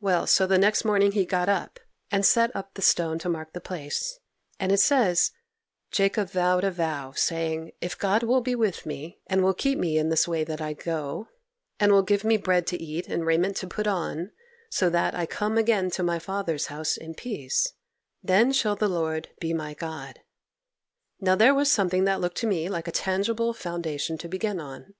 [0.00, 1.78] 'Well, so the next morning he got up,
[2.10, 4.18] and set up the stone to mark the place;
[4.58, 5.32] and it says
[5.90, 9.98] "Jacob vowed a vow, saying, If God will be with me, and will keep me
[9.98, 11.28] in this way that I go,
[11.78, 14.32] and will give me bread to eat and raiment to put on,
[14.70, 17.74] so that I come again to my father's house in peace,
[18.22, 20.20] then shall the Lord be my God."
[21.20, 24.94] Now there was something that looked to me like a tangible foundation to begin on.